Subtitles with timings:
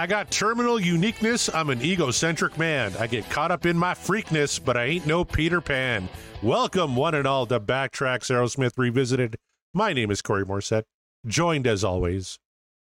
[0.00, 1.50] I got terminal uniqueness.
[1.54, 2.94] I'm an egocentric man.
[2.98, 6.08] I get caught up in my freakness, but I ain't no Peter Pan.
[6.42, 9.36] Welcome, one and all, to Backtracks Aerosmith Revisited.
[9.74, 10.84] My name is Corey Morset,
[11.26, 12.38] joined as always.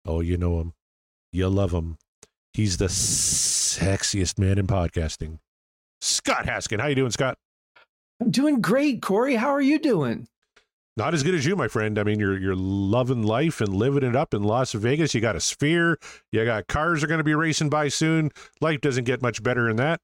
[0.04, 0.72] Oh, you know him.
[1.34, 1.98] You love him.
[2.52, 5.40] He's the sexiest man in podcasting.
[6.00, 6.80] Scott Haskin.
[6.80, 7.38] How you doing, Scott?
[8.20, 9.34] I'm doing great, Corey.
[9.34, 10.28] How are you doing?
[10.96, 11.98] Not as good as you, my friend.
[11.98, 15.12] I mean, you're you're loving life and living it up in Las Vegas.
[15.12, 15.98] You got a sphere.
[16.30, 18.30] You got cars are going to be racing by soon.
[18.60, 20.00] Life doesn't get much better than that.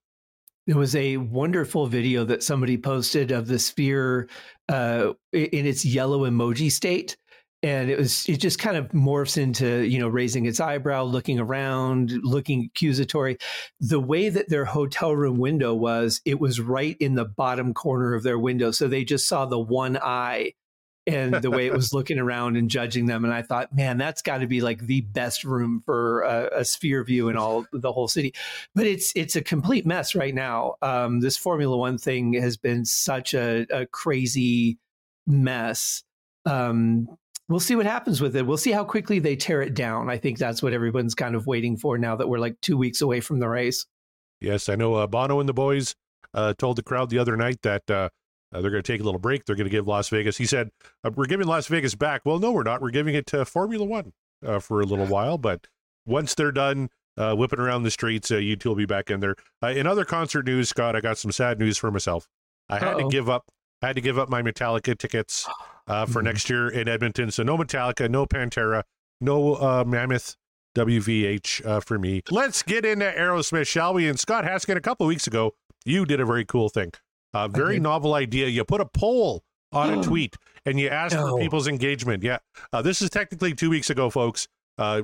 [0.67, 4.29] There was a wonderful video that somebody posted of the sphere
[4.69, 7.17] uh, in its yellow emoji state,
[7.63, 11.39] and it was it just kind of morphs into you know raising its eyebrow, looking
[11.39, 13.37] around, looking accusatory.
[13.81, 18.15] The way that their hotel room window was, it was right in the bottom corner
[18.15, 20.55] of their window, so they just saw the one eye
[21.07, 23.25] and the way it was looking around and judging them.
[23.25, 26.65] And I thought, man, that's got to be like the best room for a, a,
[26.65, 28.35] sphere view in all the whole city.
[28.75, 30.75] But it's it's a complete mess right now.
[30.83, 34.79] Um, this Formula One thing has been such a, a crazy
[35.27, 36.05] mess.
[36.47, 37.09] Um,
[37.51, 38.47] we'll see what happens with it.
[38.47, 40.09] We'll see how quickly they tear it down.
[40.09, 43.03] I think that's what everyone's kind of waiting for now that we're like two weeks
[43.03, 43.85] away from the race.
[44.41, 44.95] Yes, I know.
[44.95, 45.95] Uh, Bono and the boys
[46.33, 48.09] uh, told the crowd the other night that uh,
[48.53, 49.45] uh, they're going to take a little break.
[49.45, 50.39] They're going to give Las Vegas.
[50.39, 50.71] He said,
[51.05, 52.81] uh, "We're giving Las Vegas back." Well, no, we're not.
[52.81, 54.13] We're giving it to Formula One
[54.47, 55.37] uh, for a little while.
[55.37, 55.67] But
[56.07, 59.37] once they're done uh, whipping around the streets, uh, U2 will be back in there.
[59.63, 62.29] Uh, in other concert news, Scott, I got some sad news for myself.
[62.69, 63.01] I had Uh-oh.
[63.01, 63.51] to give up.
[63.83, 65.45] I had to give up my Metallica tickets
[65.87, 66.21] for mm-hmm.
[66.21, 67.31] next year in Edmonton.
[67.31, 68.83] So no Metallica, no Pantera,
[69.21, 70.37] no Mammoth
[70.77, 72.23] WVH for me.
[72.31, 74.09] Let's get into Aerosmith, shall we?
[74.09, 76.93] And Scott Haskin, a couple weeks ago, you did a very cool thing.
[77.33, 78.49] A very novel idea.
[78.49, 80.37] You put a poll on a tweet
[80.67, 81.31] and you asked no.
[81.31, 82.23] for people's engagement.
[82.23, 82.39] Yeah,
[82.73, 84.49] uh, this is technically two weeks ago, folks.
[84.79, 85.03] Uh,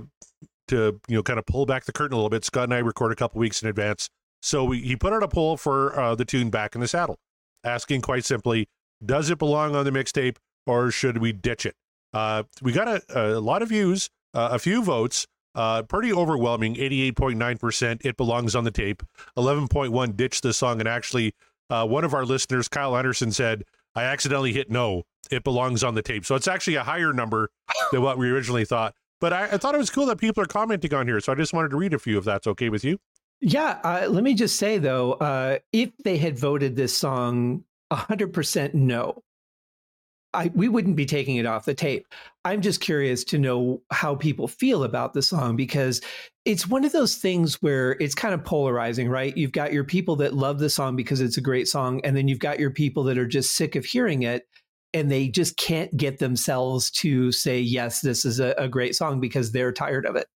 [0.69, 2.45] to you know, kind of pull back the curtain a little bit.
[2.45, 4.11] Scott and I record a couple weeks in advance,
[4.43, 7.19] so we, he put out a poll for uh, the tune "Back in the Saddle,"
[7.67, 8.69] asking quite simply,
[9.05, 11.75] "Does it belong on the mixtape, or should we ditch it?"
[12.15, 15.27] Uh, we got a, a, lot of views, uh, a few votes.
[15.55, 19.03] Uh, pretty overwhelming 88.9% it belongs on the tape
[19.39, 21.33] 11.1 ditch the song and actually
[21.71, 25.05] uh, one of our listeners, Kyle Anderson, said, I accidentally hit no.
[25.31, 26.25] It belongs on the tape.
[26.25, 27.51] So it's actually a higher number
[27.91, 28.95] than what we originally thought.
[29.21, 31.21] But I, I thought it was cool that people are commenting on here.
[31.21, 32.99] So I just wanted to read a few if that's okay with you.
[33.41, 33.79] Yeah.
[33.85, 39.23] Uh, let me just say, though, uh, if they had voted this song 100% no,
[40.35, 42.07] I, we wouldn't be taking it off the tape.
[42.45, 46.03] I'm just curious to know how people feel about the song because
[46.45, 49.37] it's one of those things where it's kind of polarizing, right?
[49.37, 52.29] You've got your people that love the song because it's a great song, and then
[52.29, 54.47] you've got your people that are just sick of hearing it
[54.95, 59.21] and they just can't get themselves to say, yes, this is a, a great song
[59.21, 60.27] because they're tired of it.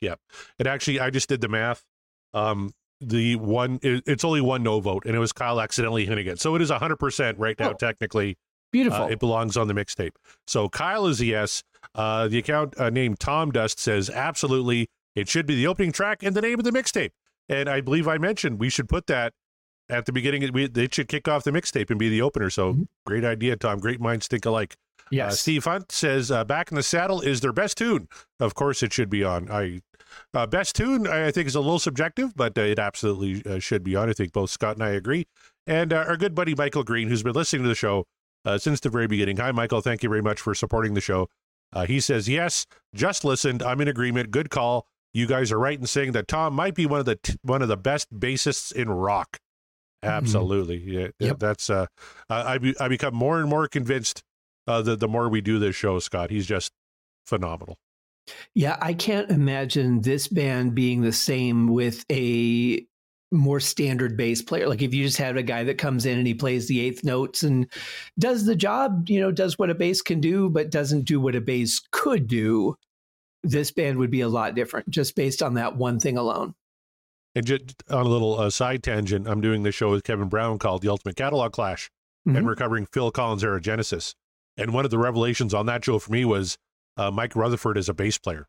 [0.00, 0.14] Yeah.
[0.58, 1.84] And actually, I just did the math.
[2.34, 6.26] Um, the one, it, it's only one no vote, and it was Kyle accidentally hitting
[6.26, 6.40] it.
[6.40, 7.74] So it is 100% right now, oh.
[7.74, 8.36] technically
[8.72, 9.04] Beautiful.
[9.04, 10.12] Uh, it belongs on the mixtape.
[10.46, 11.62] So Kyle is a yes.
[11.94, 16.22] Uh, the account uh, named Tom Dust says absolutely it should be the opening track
[16.22, 17.10] and the name of the mixtape.
[17.48, 19.32] And I believe I mentioned we should put that
[19.88, 20.52] at the beginning.
[20.52, 22.48] We, they should kick off the mixtape and be the opener.
[22.48, 22.82] So mm-hmm.
[23.06, 23.78] great idea, Tom.
[23.78, 24.76] Great minds think alike.
[25.26, 25.30] Uh.
[25.30, 28.06] Steve Hunt says uh, "Back in the Saddle" is their best tune.
[28.38, 29.50] Of course, it should be on.
[29.50, 29.80] I
[30.34, 34.08] uh, best tune I think is a little subjective, but it absolutely should be on.
[34.08, 35.26] I think both Scott and I agree.
[35.66, 38.06] And our good buddy Michael Green, who's been listening to the show
[38.44, 39.36] uh, since the very beginning.
[39.36, 39.80] Hi, Michael.
[39.80, 41.28] Thank you very much for supporting the show.
[41.72, 43.62] Uh, he says, Yes, just listened.
[43.62, 44.30] I'm in agreement.
[44.30, 44.86] Good call.
[45.12, 47.62] You guys are right in saying that Tom might be one of the t- one
[47.62, 49.38] of the best bassists in rock.
[50.04, 50.14] Mm-hmm.
[50.14, 51.08] Absolutely, yeah.
[51.18, 51.38] Yep.
[51.38, 51.86] That's uh,
[52.28, 54.22] I be, I become more and more convinced
[54.66, 56.30] uh, the the more we do this show, Scott.
[56.30, 56.72] He's just
[57.26, 57.76] phenomenal.
[58.54, 62.86] Yeah, I can't imagine this band being the same with a
[63.32, 64.68] more standard bass player.
[64.68, 67.04] Like if you just had a guy that comes in and he plays the eighth
[67.04, 67.66] notes and
[68.18, 71.36] does the job, you know, does what a bass can do, but doesn't do what
[71.36, 72.76] a bass could do,
[73.42, 76.54] this band would be a lot different just based on that one thing alone.
[77.34, 80.58] And just on a little uh, side tangent, I'm doing this show with Kevin Brown
[80.58, 81.88] called The Ultimate Catalog Clash,
[82.26, 82.36] mm-hmm.
[82.36, 84.16] and we're covering Phil Collins' era Genesis.
[84.56, 86.58] And one of the revelations on that show for me was
[87.00, 88.46] uh, Mike Rutherford as a bass player.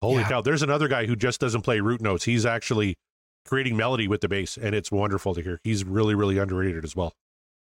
[0.00, 0.28] Holy yeah.
[0.28, 0.40] cow!
[0.40, 2.24] There's another guy who just doesn't play root notes.
[2.24, 2.96] He's actually
[3.44, 5.60] creating melody with the bass, and it's wonderful to hear.
[5.62, 7.12] He's really, really underrated as well.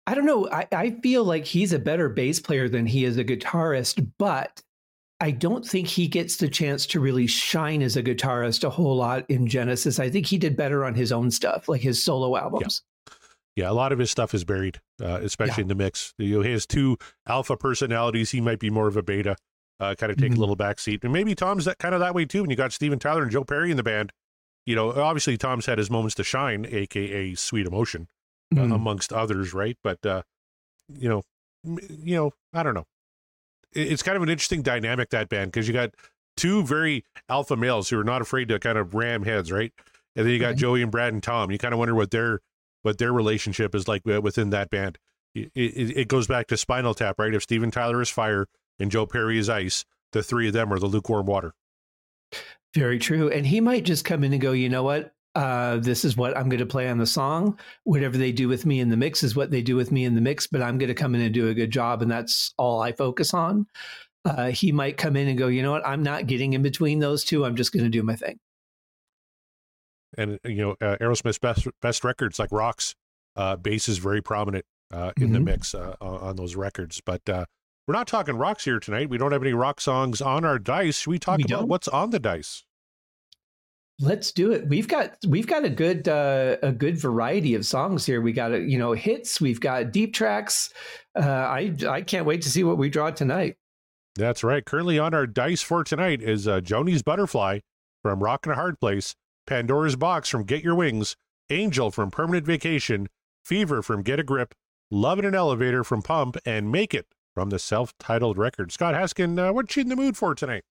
[0.06, 0.48] I don't know.
[0.50, 4.62] I, I feel like he's a better bass player than he is a guitarist, but
[5.20, 8.96] I don't think he gets the chance to really shine as a guitarist a whole
[8.96, 10.00] lot in Genesis.
[10.00, 12.82] I think he did better on his own stuff, like his solo albums.
[13.54, 15.62] Yeah, yeah a lot of his stuff is buried, uh, especially yeah.
[15.62, 16.14] in the mix.
[16.18, 16.96] You know, he has two
[17.28, 18.30] alpha personalities.
[18.30, 19.36] He might be more of a beta,
[19.82, 20.36] uh, kind of take mm-hmm.
[20.36, 21.02] a little backseat.
[21.02, 22.42] And maybe Tom's that kind of that way too.
[22.42, 24.12] When you got Steven Tyler and Joe Perry in the band,
[24.64, 28.08] you know, obviously Tom's had his moments to shine, aka Sweet Emotion,
[28.52, 28.72] uh, mm-hmm.
[28.72, 29.76] uh, amongst others, right?
[29.82, 30.22] But uh,
[30.88, 31.22] you know,
[31.64, 32.86] you know, I don't know.
[33.72, 35.94] It's kind of an interesting dynamic that band because you got
[36.36, 39.72] two very alpha males who are not afraid to kind of ram heads, right?
[40.14, 40.56] And then you got right.
[40.56, 41.50] Joey and Brad and Tom.
[41.50, 42.40] You kind of wonder what their
[42.82, 44.98] what their relationship is like uh, within that band.
[45.34, 47.32] It, it, it goes back to Spinal Tap, right?
[47.32, 48.46] If Steven Tyler is fire
[48.78, 51.54] and Joe Perry is ice, the three of them are the lukewarm water.
[52.74, 53.30] Very true.
[53.30, 55.14] And he might just come in and go, you know what?
[55.34, 57.58] Uh, this is what I'm going to play on the song.
[57.84, 60.14] Whatever they do with me in the mix is what they do with me in
[60.14, 62.02] the mix, but I'm going to come in and do a good job.
[62.02, 63.66] And that's all I focus on.
[64.24, 65.86] Uh, he might come in and go, you know what?
[65.86, 67.44] I'm not getting in between those two.
[67.44, 68.38] I'm just going to do my thing.
[70.16, 72.94] And, you know, uh, Aerosmith's best, best records like Rocks,
[73.34, 75.32] uh, bass is very prominent uh, in mm-hmm.
[75.32, 77.00] the mix uh, on those records.
[77.04, 77.46] But uh,
[77.86, 79.08] we're not talking rocks here tonight.
[79.08, 81.00] We don't have any rock songs on our dice.
[81.00, 81.68] Should we talk we about don't.
[81.68, 82.64] what's on the dice?
[84.00, 84.68] Let's do it.
[84.68, 88.20] We've got we've got a good uh, a good variety of songs here.
[88.20, 89.40] We got you know hits.
[89.40, 90.72] We've got deep tracks.
[91.14, 93.56] Uh, I I can't wait to see what we draw tonight.
[94.16, 94.64] That's right.
[94.64, 97.60] Currently on our dice for tonight is uh, Joni's Butterfly
[98.02, 99.14] from Rock and a Hard Place,
[99.46, 101.16] Pandora's Box from Get Your Wings,
[101.50, 103.08] Angel from Permanent Vacation,
[103.44, 104.54] Fever from Get a Grip,
[104.90, 108.72] Love in an Elevator from Pump, and Make It from the self-titled record.
[108.72, 110.64] Scott Haskin, uh, what's you in the mood for tonight?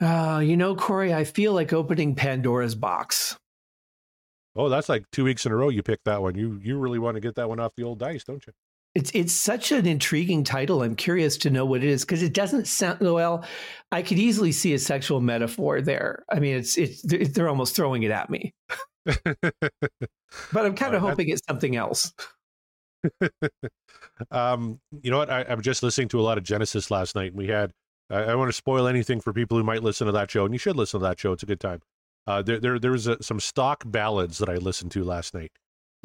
[0.00, 3.36] Uh, you know, Corey, I feel like opening Pandora's box.
[4.54, 6.34] Oh, that's like two weeks in a row you picked that one.
[6.34, 8.52] You you really want to get that one off the old dice, don't you?
[8.94, 10.82] It's it's such an intriguing title.
[10.82, 13.44] I'm curious to know what it is because it doesn't sound well.
[13.92, 16.24] I could easily see a sexual metaphor there.
[16.30, 18.52] I mean, it's it's they're almost throwing it at me.
[19.04, 19.46] but
[20.52, 22.12] I'm kind of uh, hoping it's something else.
[24.30, 25.30] um, you know what?
[25.30, 27.72] I, I'm just listening to a lot of Genesis last night, and we had
[28.10, 30.54] I, I want to spoil anything for people who might listen to that show, and
[30.54, 31.32] you should listen to that show.
[31.32, 31.80] It's a good time.
[32.26, 35.52] Uh, there, there, there was a, some stock ballads that I listened to last night.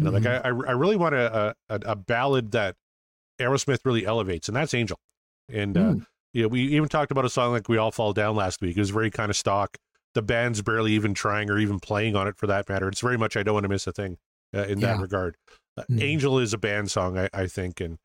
[0.01, 0.13] Mm-hmm.
[0.13, 2.75] Like I, I really want a, a, a ballad that
[3.39, 4.97] Aerosmith really elevates, and that's Angel.
[5.49, 6.01] And mm.
[6.01, 8.61] uh, you know, we even talked about a song like "We All Fall Down" last
[8.61, 8.75] week.
[8.75, 9.77] It was very kind of stock.
[10.15, 12.87] The band's barely even trying or even playing on it for that matter.
[12.87, 14.17] It's very much I don't want to miss a thing
[14.55, 14.93] uh, in yeah.
[14.93, 15.35] that regard.
[15.79, 16.01] Mm.
[16.01, 17.97] Angel is a band song, I, I think, and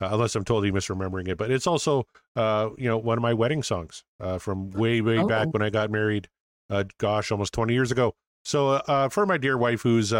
[0.00, 1.38] uh, unless I'm totally misremembering it.
[1.38, 5.18] But it's also, uh, you know, one of my wedding songs uh, from way, way
[5.18, 5.26] oh.
[5.26, 6.28] back when I got married.
[6.68, 8.14] Uh, gosh, almost 20 years ago.
[8.44, 10.12] So uh, uh, for my dear wife, who's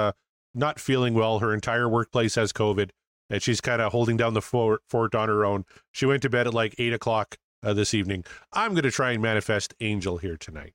[0.54, 2.90] not feeling well, her entire workplace has COVID,
[3.28, 5.64] and she's kind of holding down the fort, fort on her own.
[5.92, 8.24] She went to bed at like eight o'clock this evening.
[8.52, 10.72] I'm going to try and manifest Angel here tonight.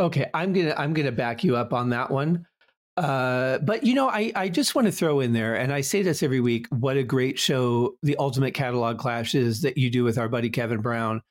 [0.00, 2.46] Okay, I'm gonna I'm gonna back you up on that one.
[3.00, 6.02] Uh, but you know, I, I just want to throw in there, and I say
[6.02, 10.04] this every week, what a great show the Ultimate Catalog Clash is that you do
[10.04, 11.22] with our buddy Kevin Brown.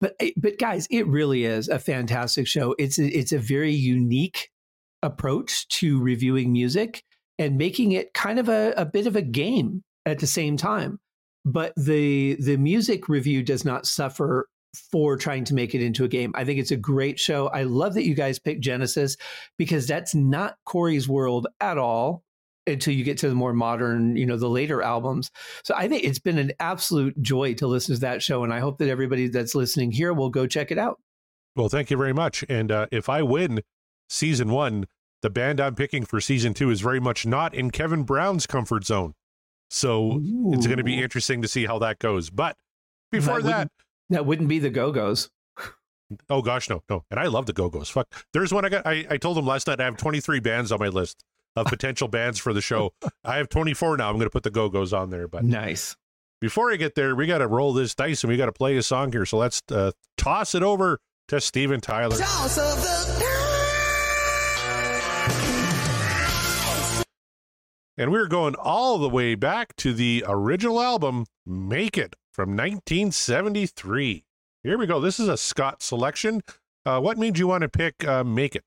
[0.00, 2.74] But eh, but guys, it really is a fantastic show.
[2.78, 4.48] It's a, it's a very unique
[5.02, 7.04] approach to reviewing music
[7.38, 10.98] and making it kind of a, a bit of a game at the same time.
[11.44, 14.48] But the the music review does not suffer
[14.90, 16.32] for trying to make it into a game.
[16.34, 17.48] I think it's a great show.
[17.48, 19.16] I love that you guys picked Genesis
[19.58, 22.22] because that's not Corey's world at all
[22.66, 25.30] until you get to the more modern, you know, the later albums.
[25.64, 28.44] So I think it's been an absolute joy to listen to that show.
[28.44, 31.00] And I hope that everybody that's listening here will go check it out.
[31.56, 32.44] Well, thank you very much.
[32.48, 33.62] And uh, if I win
[34.08, 34.86] season one,
[35.22, 38.84] the band I'm picking for season two is very much not in Kevin Brown's comfort
[38.84, 39.14] zone.
[39.70, 40.52] So Ooh.
[40.52, 42.30] it's going to be interesting to see how that goes.
[42.30, 42.56] But
[43.10, 43.70] before that, that
[44.10, 45.30] that wouldn't be the Go Go's.
[46.28, 47.04] Oh gosh, no, no.
[47.10, 47.88] And I love the Go Go's.
[47.88, 48.12] Fuck.
[48.32, 48.86] There's one I got.
[48.86, 49.80] I, I told them last night.
[49.80, 51.24] I have 23 bands on my list
[51.56, 52.92] of potential bands for the show.
[53.24, 54.08] I have 24 now.
[54.08, 55.28] I'm going to put the Go Go's on there.
[55.28, 55.96] But nice.
[56.40, 58.76] Before I get there, we got to roll this dice and we got to play
[58.76, 59.24] a song here.
[59.24, 62.16] So let's uh, toss it over to Steven Tyler.
[67.98, 74.24] And we're going all the way back to the original album, Make It from 1973.
[74.62, 75.00] Here we go.
[75.00, 76.40] This is a Scott selection.
[76.84, 78.64] Uh, what made you want to pick uh, Make It?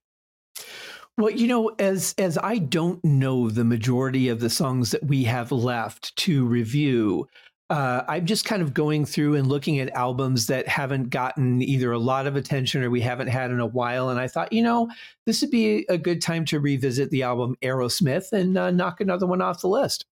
[1.18, 5.24] Well, you know, as as I don't know the majority of the songs that we
[5.24, 7.28] have left to review,
[7.70, 11.94] uh, I'm just kind of going through and looking at albums that haven't gotten either
[11.94, 14.10] a lot of attention or we haven't had in a while.
[14.10, 14.90] And I thought, you know,
[15.26, 19.26] this would be a good time to revisit the album Aerosmith and uh, knock another
[19.26, 20.06] one off the list.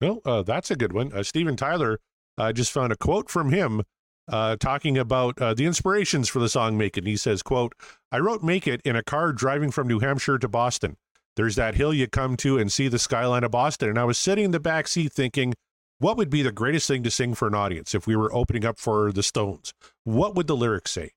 [0.00, 1.12] Well, uh, that's a good one.
[1.12, 1.98] Uh, Steven Tyler,
[2.36, 3.82] I just found a quote from him
[4.28, 7.74] uh, talking about uh, the inspirations for the song "Make It." And he says, "quote
[8.12, 10.96] I wrote "Make It" in a car driving from New Hampshire to Boston.
[11.36, 14.18] There's that hill you come to and see the skyline of Boston, and I was
[14.18, 15.54] sitting in the back seat thinking."
[16.00, 18.64] What would be the greatest thing to sing for an audience if we were opening
[18.64, 19.74] up for the Stones?
[20.04, 21.10] What would the lyrics say?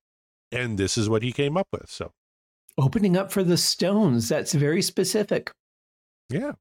[0.51, 1.87] And this is what he came up with.
[1.87, 2.13] So,
[2.79, 5.51] opening up for the Stones, that's very specific.
[6.29, 6.53] Yeah.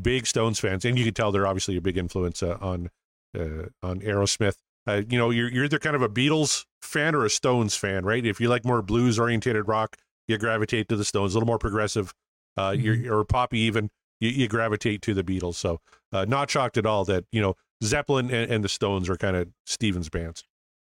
[0.00, 0.84] Big Stones fans.
[0.84, 2.90] And you can tell they're obviously a big influence uh, on
[3.38, 4.56] uh, on Aerosmith.
[4.86, 8.04] Uh, you know, you're, you're either kind of a Beatles fan or a Stones fan,
[8.04, 8.24] right?
[8.24, 9.96] If you like more blues orientated rock,
[10.26, 12.12] you gravitate to the Stones, a little more progressive,
[12.56, 13.04] uh, mm-hmm.
[13.04, 15.54] you're, or poppy even, you, you, gravitate to the Beatles.
[15.54, 15.78] So,
[16.12, 19.36] uh, not shocked at all that, you know, Zeppelin and, and the Stones are kind
[19.36, 20.44] of Steven's bands.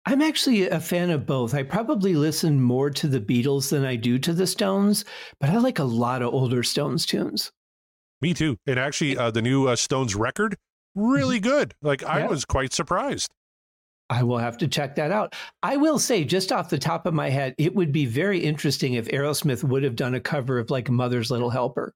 [0.06, 1.54] I'm actually a fan of both.
[1.54, 5.04] I probably listen more to the Beatles than I do to the Stones,
[5.40, 7.52] but I like a lot of older Stones tunes.
[8.22, 8.58] Me too.
[8.66, 10.58] And actually, uh, the new uh, Stones record,
[10.96, 11.50] really mm-hmm.
[11.50, 11.74] good.
[11.82, 12.28] Like, I yeah.
[12.28, 13.30] was quite surprised.
[14.10, 15.36] I will have to check that out.
[15.62, 18.94] I will say, just off the top of my head, it would be very interesting
[18.94, 21.94] if Aerosmith would have done a cover of like Mother's Little Helper.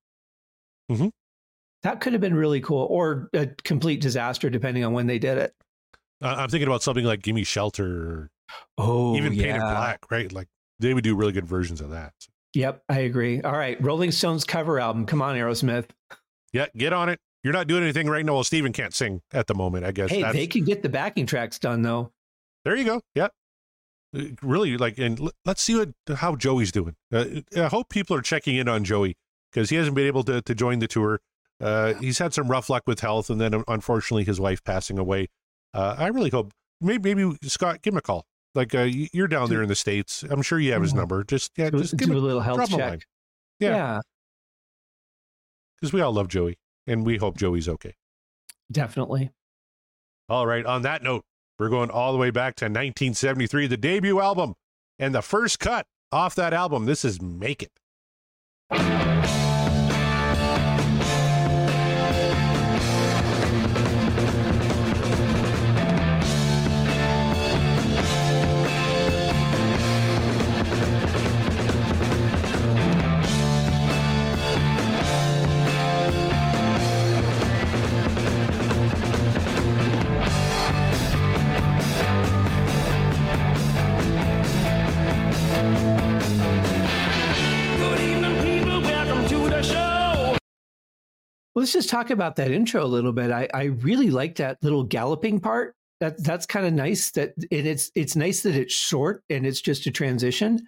[0.92, 1.08] Mm-hmm.
[1.84, 5.38] That could have been really cool, or a complete disaster, depending on when they did
[5.38, 5.56] it.
[6.22, 8.30] Uh, I'm thinking about something like "Gimme Shelter,"
[8.78, 9.44] oh, even yeah.
[9.44, 10.32] Painted Black, right?
[10.32, 10.48] Like
[10.80, 12.13] they would do really good versions of that.
[12.53, 13.41] Yep, I agree.
[13.41, 15.05] All right, Rolling Stones cover album.
[15.05, 15.86] Come on, Aerosmith.
[16.53, 17.20] Yeah, get on it.
[17.43, 18.34] You're not doing anything right now.
[18.34, 20.10] Well, Steven can't sing at the moment, I guess.
[20.10, 20.36] Hey, That's...
[20.36, 22.12] they can get the backing tracks done though.
[22.65, 23.01] There you go.
[23.15, 23.29] Yeah.
[24.15, 26.96] Uh, really, like, and let's see what how Joey's doing.
[27.12, 29.15] Uh, I hope people are checking in on Joey
[29.51, 31.22] because he hasn't been able to to join the tour.
[31.60, 35.27] Uh, he's had some rough luck with health, and then unfortunately, his wife passing away.
[35.74, 38.25] Uh, I really hope maybe maybe Scott give him a call.
[38.53, 41.00] Like uh, you're down there in the states, I'm sure you have his mm-hmm.
[41.00, 41.24] number.
[41.24, 43.05] Just yeah, just give do a little health check.
[43.60, 44.00] Yeah,
[45.79, 45.98] because yeah.
[45.98, 47.93] we all love Joey, and we hope Joey's okay.
[48.72, 49.31] Definitely.
[50.27, 50.65] All right.
[50.65, 51.24] On that note,
[51.60, 54.55] we're going all the way back to 1973, the debut album,
[54.98, 56.86] and the first cut off that album.
[56.86, 57.72] This is "Make It."
[91.62, 93.32] Let's just talk about that intro a little bit.
[93.32, 95.75] I, I really like that little galloping part.
[96.00, 97.12] That that's kind of nice.
[97.12, 100.68] That and it's it's nice that it's short and it's just a transition.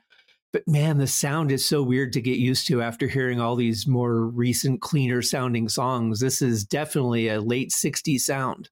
[0.51, 3.87] But man, the sound is so weird to get used to after hearing all these
[3.87, 6.19] more recent, cleaner sounding songs.
[6.19, 8.69] This is definitely a late '60s sound.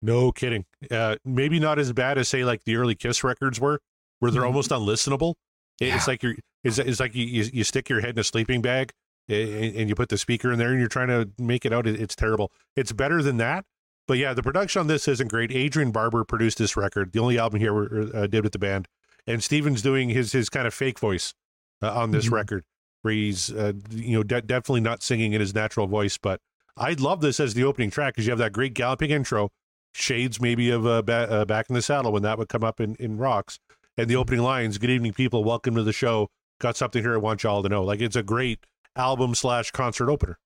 [0.00, 0.64] No kidding.
[0.88, 3.80] Uh, maybe not as bad as say like the early Kiss records were,
[4.20, 4.46] where they're mm-hmm.
[4.46, 5.34] almost unlistenable.
[5.80, 5.96] Yeah.
[5.96, 8.62] It's like you're it's, it's like you, you, you stick your head in a sleeping
[8.62, 8.92] bag
[9.28, 11.86] and you put the speaker in there and you're trying to make it out.
[11.86, 12.52] It's terrible.
[12.76, 13.64] It's better than that.
[14.06, 15.50] But yeah, the production on this isn't great.
[15.50, 18.86] Adrian Barber produced this record, the only album here we uh, did with the band,
[19.26, 21.34] and Steven's doing his his kind of fake voice
[21.82, 22.34] uh, on this mm-hmm.
[22.34, 22.64] record,
[23.02, 26.18] where he's uh, you know de- definitely not singing in his natural voice.
[26.18, 26.40] But
[26.76, 29.50] I'd love this as the opening track because you have that great galloping intro,
[29.94, 32.80] shades maybe of uh, ba- uh, Back in the Saddle when that would come up
[32.80, 33.58] in in rocks,
[33.96, 34.20] and the mm-hmm.
[34.20, 35.44] opening lines, "Good evening, people.
[35.44, 36.28] Welcome to the show.
[36.60, 38.66] Got something here I want y'all to know." Like it's a great
[38.96, 40.38] album slash concert opener.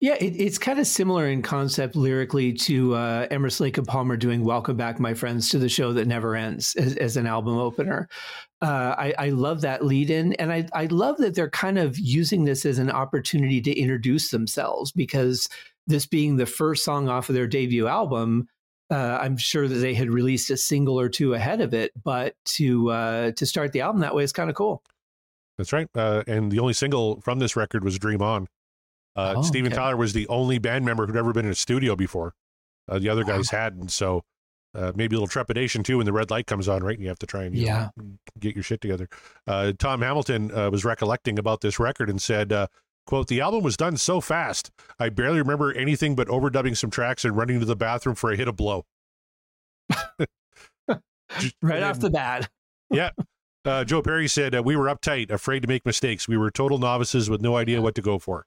[0.00, 4.16] Yeah, it, it's kind of similar in concept lyrically to uh, Emerson Lake and Palmer
[4.16, 7.58] doing "Welcome Back, My Friends" to the show that never ends as, as an album
[7.58, 8.08] opener.
[8.62, 11.98] Uh, I, I, love that lead in, and I, I love that they're kind of
[11.98, 15.48] using this as an opportunity to introduce themselves because
[15.86, 18.48] this being the first song off of their debut album,
[18.90, 22.34] uh, I'm sure that they had released a single or two ahead of it, but
[22.46, 24.82] to uh, to start the album that way is kind of cool.
[25.60, 25.88] That's right.
[25.94, 28.46] Uh, and the only single from this record was Dream On.
[29.14, 29.78] Uh, oh, Steven okay.
[29.78, 32.32] Tyler was the only band member who'd ever been in a studio before.
[32.88, 33.36] Uh, the other wow.
[33.36, 33.90] guys hadn't.
[33.90, 34.22] So
[34.74, 36.94] uh, maybe a little trepidation too when the red light comes on, right?
[36.94, 37.90] And you have to try and yeah.
[37.98, 38.04] Know,
[38.38, 39.06] get your shit together.
[39.46, 42.54] Uh, Tom Hamilton uh, was recollecting about this record and said,
[43.06, 44.70] quote, the album was done so fast.
[44.98, 48.36] I barely remember anything but overdubbing some tracks and running to the bathroom for a
[48.36, 48.86] hit of blow.
[51.60, 52.48] right off the bat.
[52.90, 53.10] yeah.
[53.64, 56.26] Uh, Joe Perry said, uh, We were uptight, afraid to make mistakes.
[56.26, 58.46] We were total novices with no idea what to go for.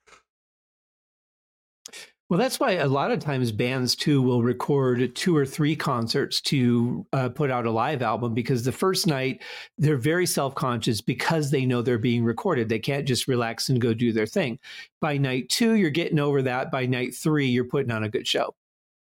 [2.29, 6.41] Well, that's why a lot of times bands too will record two or three concerts
[6.41, 9.43] to uh, put out a live album because the first night
[9.77, 12.70] they're very self conscious because they know they're being recorded.
[12.70, 14.58] They can't just relax and go do their thing.
[15.00, 16.72] By night two, you're getting over that.
[16.72, 18.55] By night three, you're putting on a good show.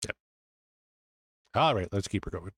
[0.04, 0.16] Yep.
[1.54, 2.50] All right, let's keep her going.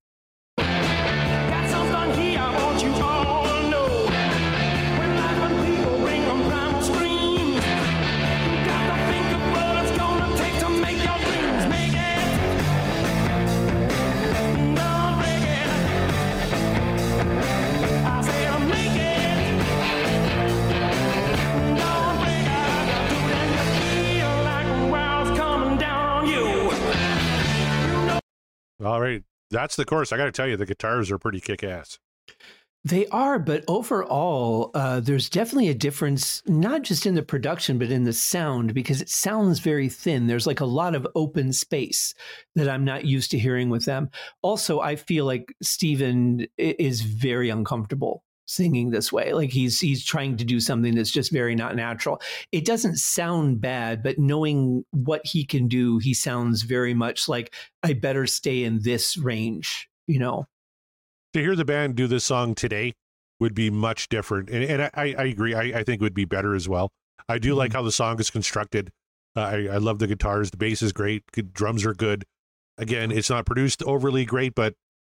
[28.85, 29.23] All right.
[29.51, 30.13] That's the chorus.
[30.13, 31.99] I got to tell you, the guitars are pretty kick ass.
[32.85, 37.91] They are, but overall, uh, there's definitely a difference, not just in the production, but
[37.91, 40.27] in the sound, because it sounds very thin.
[40.27, 42.15] There's like a lot of open space
[42.55, 44.11] that I'm not used to hearing with them.
[44.43, 49.33] Also, I feel like Steven is very uncomfortable singing this way.
[49.33, 52.21] Like he's he's trying to do something that's just very not natural.
[52.51, 57.55] It doesn't sound bad but knowing what he can do he sounds very much like
[57.83, 60.47] i better stay in this range you know?
[61.35, 62.95] To hear the band do this song today
[63.39, 64.51] would be much different.
[64.51, 65.55] And, and I, I agree.
[65.55, 66.91] I, I think it would be better as well.
[67.29, 67.59] I do mm-hmm.
[67.59, 68.91] like how the song is constructed.
[69.37, 70.51] Uh, I, I love the guitars.
[70.51, 71.23] The bass is great.
[71.53, 72.25] Drums are good.
[72.79, 74.75] Again it's not produced overly great but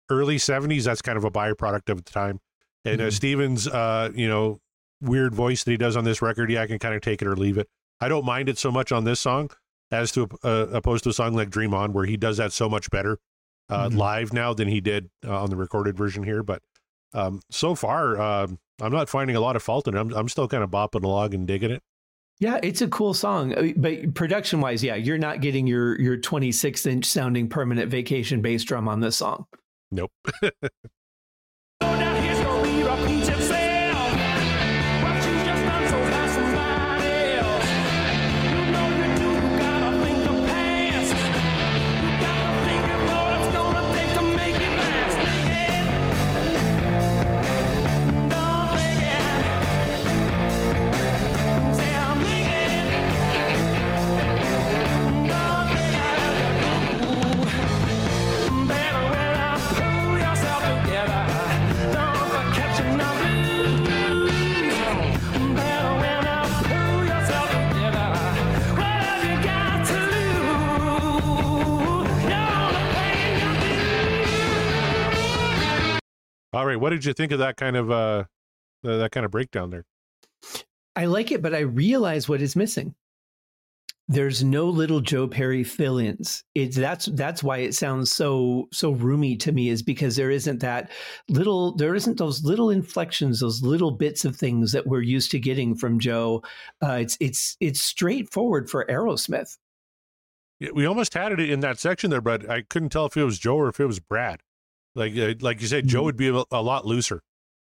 [0.09, 2.39] early 70s that's kind of a byproduct of the time
[2.85, 3.11] and uh, mm-hmm.
[3.11, 4.59] Steven's, uh, you know,
[5.01, 7.27] weird voice that he does on this record, yeah, I can kind of take it
[7.27, 7.67] or leave it.
[7.99, 9.49] I don't mind it so much on this song
[9.91, 12.67] as to uh, opposed to a song like Dream On, where he does that so
[12.67, 13.19] much better
[13.69, 13.97] uh, mm-hmm.
[13.97, 16.43] live now than he did uh, on the recorded version here.
[16.43, 16.61] But
[17.13, 19.99] um, so far, um, I'm not finding a lot of fault in it.
[19.99, 21.81] I'm, I'm still kind of bopping along and digging it.
[22.39, 26.17] Yeah, it's a cool song, uh, but production wise, yeah, you're not getting your your
[26.17, 29.45] 26 inch sounding permanent vacation bass drum on this song.
[29.91, 30.11] Nope.
[76.73, 78.25] right, what did you think of that kind of uh
[78.83, 79.85] that kind of breakdown there?
[80.95, 82.95] I like it, but I realize what is missing.
[84.09, 86.43] There's no little Joe Perry fill-ins.
[86.53, 90.59] It's that's that's why it sounds so so roomy to me is because there isn't
[90.59, 90.91] that
[91.29, 95.39] little there isn't those little inflections, those little bits of things that we're used to
[95.39, 96.43] getting from Joe.
[96.83, 99.57] Uh, it's it's it's straightforward for Aerosmith.
[100.73, 103.39] We almost had it in that section there, but I couldn't tell if it was
[103.39, 104.41] Joe or if it was Brad.
[104.95, 106.05] Like uh, like you said, Joe mm-hmm.
[106.05, 107.21] would be a, a lot looser.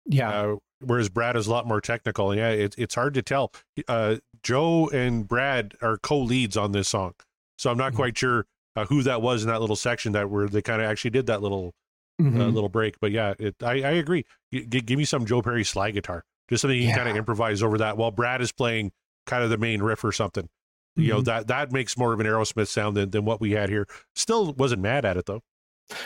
[0.06, 0.30] Yeah.
[0.30, 2.34] Uh, whereas Brad is a lot more technical.
[2.34, 3.52] Yeah, it's it's hard to tell.
[3.88, 7.14] Uh, Joe and Brad are co-leads on this song,
[7.58, 7.96] so I'm not mm-hmm.
[7.96, 10.88] quite sure uh, who that was in that little section that where they kind of
[10.88, 11.74] actually did that little
[12.20, 12.40] uh, mm-hmm.
[12.40, 13.00] little break.
[13.00, 14.24] But yeah, it, I I agree.
[14.52, 16.96] G- give me some Joe Perry slide guitar, just something you yeah.
[16.96, 18.92] kind of improvise over that while Brad is playing
[19.26, 20.48] kind of the main riff or something.
[20.96, 21.24] You know mm-hmm.
[21.24, 23.88] that that makes more of an Aerosmith sound than, than what we had here.
[24.14, 25.40] Still wasn't mad at it though.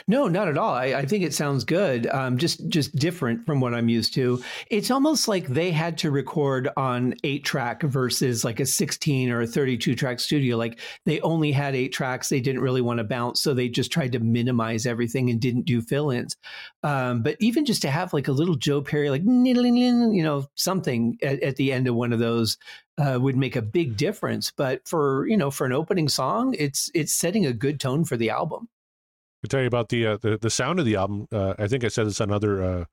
[0.09, 0.75] No, not at all.
[0.75, 2.09] I, I, think it sounds good.
[2.09, 4.43] Um, just just different from what I'm used to.
[4.71, 9.43] It's almost like they had to record on eight track versus like a 16 or
[9.43, 10.57] a 32 track studio.
[10.57, 12.29] Like they only had eight tracks.
[12.29, 15.65] They didn't really want to bounce, so they just tried to minimize everything and didn't
[15.65, 16.37] do fill ins.
[16.83, 21.19] Um, but even just to have like a little Joe Perry, like you know, something
[21.23, 22.59] at, at the end of one of those
[22.99, 24.51] uh, would make a big difference.
[24.51, 28.17] But for you know, for an opening song, it's it's setting a good tone for
[28.17, 28.69] the album
[29.43, 31.27] to tell you about the uh, the the sound of the album.
[31.33, 32.85] Uh, I think I said this on another uh,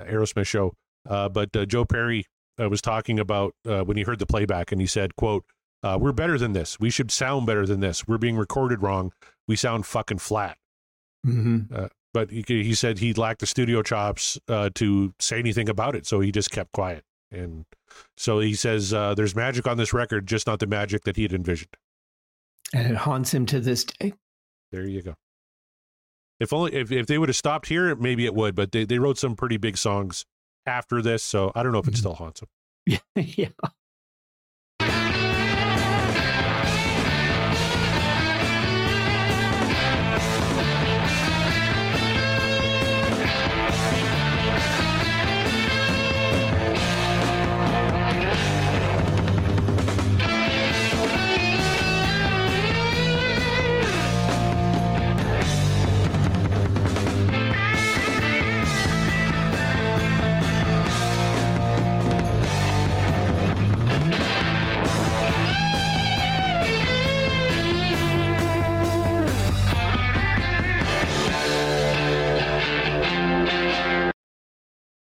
[0.00, 0.74] Aerosmith show,
[1.08, 2.26] uh, but uh, Joe Perry
[2.60, 5.44] uh, was talking about when he heard the playback, and he said, "quote
[5.82, 6.78] We're better than this.
[6.78, 8.06] We should sound better than this.
[8.06, 9.12] We're being recorded wrong.
[9.48, 10.56] We sound fucking flat."
[11.26, 11.84] Mm-hmm.
[12.14, 16.20] but he, he said he lacked the studio chops to say anything about it, so
[16.20, 17.04] he just kept quiet.
[17.30, 17.66] And
[18.16, 21.32] so he says, "There's magic on this record, just not the magic that he had
[21.32, 21.76] envisioned."
[22.72, 24.14] And it haunts him to this day.
[24.70, 25.14] There you go.
[26.40, 28.54] If only if, if they would have stopped here, maybe it would.
[28.54, 30.24] But they, they wrote some pretty big songs
[30.66, 31.98] after this, so I don't know if it mm-hmm.
[31.98, 32.48] still haunts them.
[33.14, 33.48] Yeah,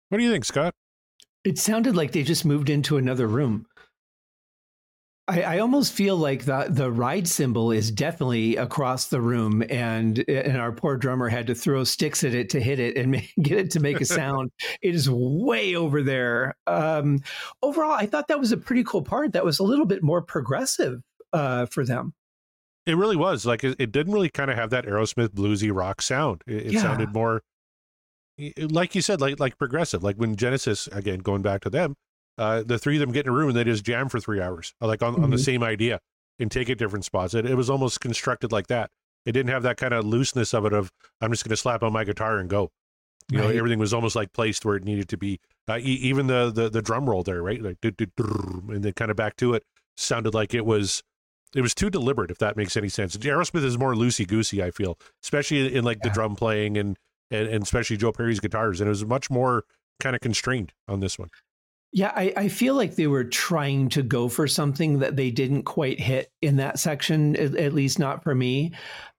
[0.09, 0.73] What do you think, Scott?
[1.43, 3.65] It sounded like they just moved into another room.
[5.29, 10.23] I, I, almost feel like the the ride cymbal is definitely across the room, and
[10.29, 13.33] and our poor drummer had to throw sticks at it to hit it and make,
[13.41, 14.51] get it to make a sound.
[14.81, 16.55] it is way over there.
[16.65, 17.19] Um,
[17.61, 19.33] overall, I thought that was a pretty cool part.
[19.33, 21.01] That was a little bit more progressive
[21.33, 22.13] uh, for them.
[22.85, 26.01] It really was like it, it didn't really kind of have that Aerosmith bluesy rock
[26.01, 26.41] sound.
[26.47, 26.81] It, it yeah.
[26.81, 27.41] sounded more
[28.57, 30.03] like you said, like like progressive.
[30.03, 31.95] Like when Genesis, again going back to them,
[32.37, 34.41] uh, the three of them get in a room and they just jam for three
[34.41, 35.23] hours, like on, mm-hmm.
[35.23, 35.43] on the mm-hmm.
[35.43, 35.99] same idea
[36.39, 37.33] and take it different spots.
[37.33, 38.91] It, it was almost constructed like that.
[39.25, 41.83] It didn't have that kind of looseness of it of I'm just going to slap
[41.83, 42.69] on my guitar and go.
[43.29, 43.49] You right.
[43.49, 45.39] know, everything was almost like placed where it needed to be.
[45.67, 47.61] Uh, e- even the, the the drum roll there, right?
[47.61, 49.63] Like and then kind of back to it
[49.97, 51.03] sounded like it was
[51.53, 52.31] it was too deliberate.
[52.31, 54.63] If that makes any sense, Aerosmith is more loosey goosey.
[54.63, 56.09] I feel, especially in like yeah.
[56.09, 56.97] the drum playing and,
[57.31, 59.63] and and especially Joe Perry's guitars, and it was much more
[59.99, 61.29] kind of constrained on this one.
[61.93, 65.63] Yeah, I, I, feel like they were trying to go for something that they didn't
[65.63, 68.73] quite hit in that section, at, at least not for me.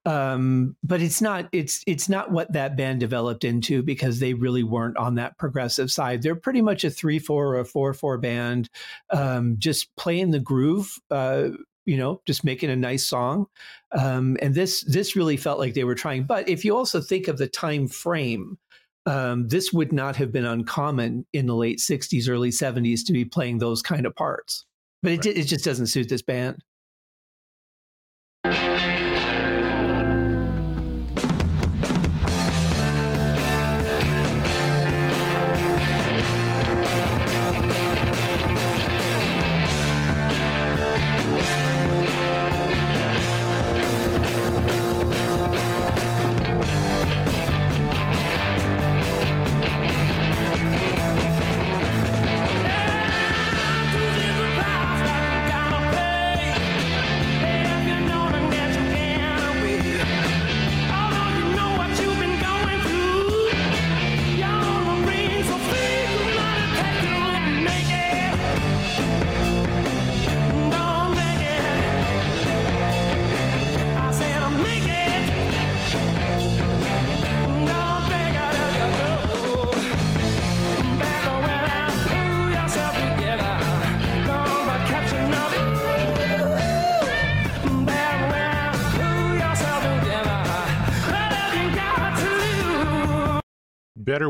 [0.04, 4.62] Um, but it's not it's it's not what that band developed into because they really
[4.62, 6.22] weren't on that progressive side.
[6.22, 8.68] They're pretty much a three four or a four four band,
[9.10, 10.94] um, just playing the groove.
[11.10, 11.48] Uh,
[11.88, 13.46] you know, just making a nice song.
[13.98, 16.24] Um, and this this really felt like they were trying.
[16.24, 18.58] But if you also think of the time frame
[19.06, 23.24] um, this would not have been uncommon in the late 60s, early 70s to be
[23.24, 24.66] playing those kind of parts.
[25.02, 25.38] But it, right.
[25.38, 26.62] it just doesn't suit this band.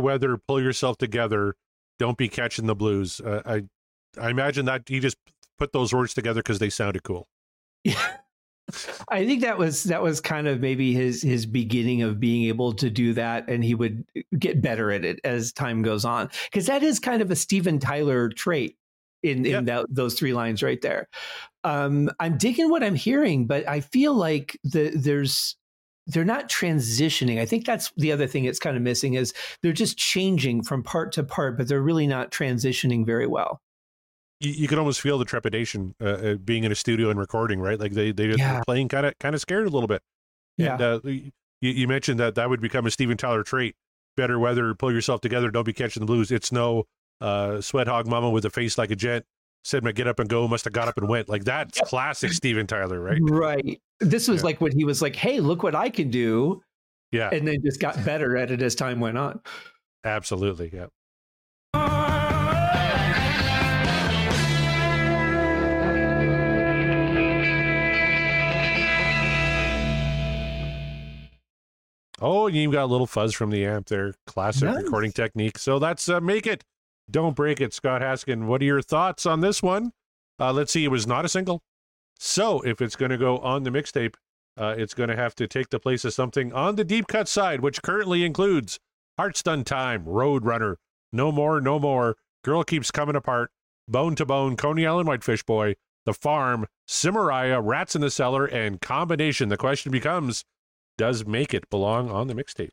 [0.08, 1.54] Weather, pull yourself together,
[1.98, 3.20] don't be catching the blues.
[3.20, 3.62] Uh, I
[4.20, 5.16] I imagine that he just
[5.58, 7.28] put those words together because they sounded cool.
[7.84, 8.16] Yeah.
[9.08, 12.72] I think that was that was kind of maybe his his beginning of being able
[12.74, 14.04] to do that, and he would
[14.38, 16.30] get better at it as time goes on.
[16.50, 18.76] Because that is kind of a Steven Tyler trait
[19.22, 21.08] in in that, those three lines right there.
[21.64, 25.56] Um, I'm digging what I'm hearing, but I feel like the, there's
[26.08, 27.38] they're not transitioning.
[27.38, 30.82] I think that's the other thing it's kind of missing is they're just changing from
[30.82, 33.60] part to part, but they're really not transitioning very well.
[34.40, 37.60] You, you can almost feel the trepidation uh, uh, being in a studio and recording,
[37.60, 37.78] right?
[37.78, 38.62] Like they they yeah.
[38.66, 40.02] playing kind of kind of scared a little bit.
[40.56, 40.72] Yeah.
[40.72, 43.76] And, uh, you, you mentioned that that would become a Steven Tyler trait:
[44.16, 46.30] better weather, pull yourself together, don't be catching the blues.
[46.30, 46.84] It's no
[47.20, 49.24] uh, sweat hog mama with a face like a jet
[49.64, 52.32] said my get up and go must have got up and went like that's classic
[52.32, 54.46] steven tyler right right this was yeah.
[54.46, 56.62] like when he was like hey look what i can do
[57.12, 59.40] yeah and then just got better at it as time went on
[60.04, 60.86] absolutely yeah
[72.20, 74.14] Oh, you got a little fuzz from the amp there.
[74.26, 74.82] Classic nice.
[74.82, 75.56] recording technique.
[75.56, 76.64] So that's uh, Make It
[77.10, 78.46] don't Break It, Scott Haskin.
[78.46, 79.92] What are your thoughts on this one?
[80.38, 81.62] Uh, let's see, it was not a single.
[82.18, 84.14] So if it's going to go on the mixtape,
[84.56, 87.28] uh, it's going to have to take the place of something on the deep cut
[87.28, 88.78] side, which currently includes
[89.16, 90.76] Hearts Done Time, Roadrunner,
[91.12, 93.50] No More, No More, Girl Keeps Coming Apart,
[93.86, 95.74] Bone to Bone, Coney Island Whitefish Boy,
[96.06, 99.48] The Farm, Cimmeriah, Rats in the Cellar, and Combination.
[99.48, 100.44] The question becomes,
[100.96, 102.70] does Make It belong on the mixtape?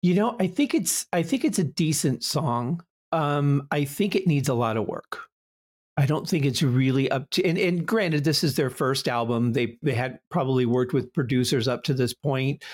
[0.00, 2.82] You know, I think it's I think it's a decent song.
[3.12, 5.20] Um, I think it needs a lot of work.
[5.98, 9.52] I don't think it's really up to and, and, granted, this is their first album.
[9.52, 12.64] They they had probably worked with producers up to this point.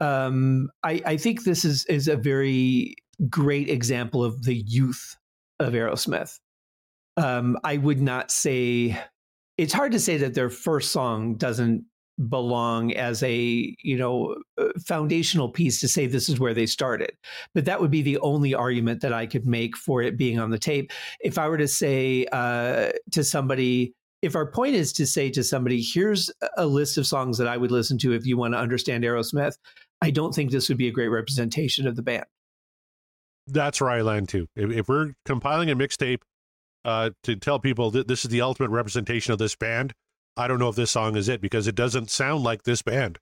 [0.00, 2.94] Um, I, I think this is is a very
[3.30, 5.16] great example of the youth
[5.58, 6.38] of Aerosmith.
[7.16, 9.00] Um, I would not say
[9.56, 11.84] it's hard to say that their first song doesn't
[12.28, 14.34] belong as a you know
[14.84, 17.12] foundational piece to say this is where they started
[17.54, 20.50] but that would be the only argument that i could make for it being on
[20.50, 25.06] the tape if i were to say uh, to somebody if our point is to
[25.06, 28.36] say to somebody, here's a list of songs that I would listen to if you
[28.36, 29.56] want to understand Aerosmith,
[30.02, 32.24] I don't think this would be a great representation of the band.
[33.46, 34.48] That's where I land too.
[34.56, 36.22] If, if we're compiling a mixtape
[36.84, 39.92] uh, to tell people that this is the ultimate representation of this band,
[40.36, 43.18] I don't know if this song is it because it doesn't sound like this band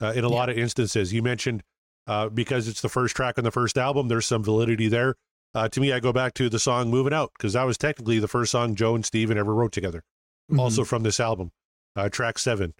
[0.00, 0.34] uh, in a yeah.
[0.34, 1.12] lot of instances.
[1.12, 1.62] You mentioned
[2.06, 5.14] uh, because it's the first track on the first album, there's some validity there.
[5.54, 8.18] Uh, to me, I go back to the song Moving Out because that was technically
[8.18, 10.02] the first song Joe and Steven ever wrote together,
[10.50, 10.58] mm-hmm.
[10.58, 11.52] also from this album,
[11.94, 12.74] uh, track seven.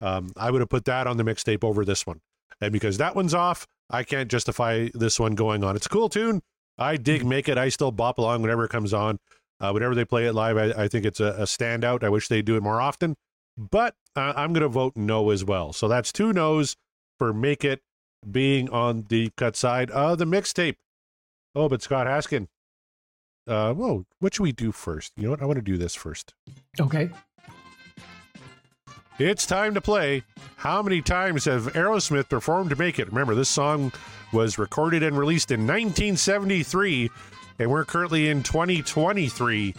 [0.00, 2.20] Um, I would have put that on the mixtape over this one.
[2.60, 5.76] And because that one's off, I can't justify this one going on.
[5.76, 6.42] It's a cool tune.
[6.78, 7.30] I dig mm-hmm.
[7.30, 7.58] Make It.
[7.58, 9.18] I still bop along whenever it comes on.
[9.60, 12.02] Uh, whenever they play it live, I, I think it's a, a, standout.
[12.02, 13.14] I wish they do it more often,
[13.60, 15.72] but uh, I'm going to vote no as well.
[15.72, 16.76] So that's two no's
[17.18, 17.82] for Make It
[18.28, 20.76] being on the cut side of the mixtape.
[21.54, 22.48] Oh, but Scott Haskin.
[23.46, 25.12] Uh, whoa, what should we do first?
[25.16, 25.42] You know what?
[25.42, 26.34] I want to do this first.
[26.80, 27.10] Okay.
[29.18, 30.22] It's time to play.
[30.56, 33.08] How many times have Aerosmith performed to make it?
[33.08, 33.92] Remember, this song
[34.32, 37.10] was recorded and released in 1973,
[37.58, 39.74] and we're currently in 2023.